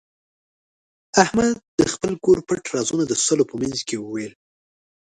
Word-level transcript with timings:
احمد 1.23 1.49
د 1.79 1.81
خپل 1.93 2.13
کور 2.23 2.37
پټ 2.47 2.61
رازونه 2.75 3.03
د 3.07 3.13
سلو 3.25 3.43
په 3.51 3.55
منځ 3.61 3.77
کې 3.87 3.95
وویل. 3.99 4.33